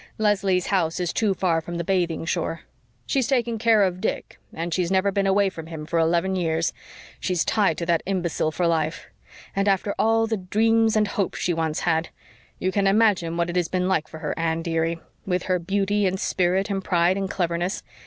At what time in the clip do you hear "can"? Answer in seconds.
12.71-12.87